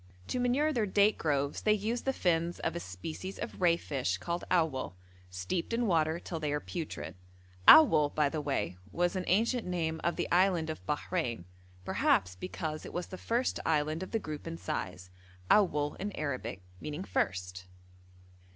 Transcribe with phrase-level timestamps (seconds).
[0.29, 4.17] To manure their date groves they use the fins of a species of ray fish
[4.17, 4.95] called awwal,
[5.29, 7.13] steeped in water till they are putrid;
[7.67, 11.43] awwal, by the way, was an ancient name of the Island of Bahrein,
[11.85, 15.11] perhaps because it was the first island of the group in size,
[15.51, 17.67] awwal in Arabic meaning first.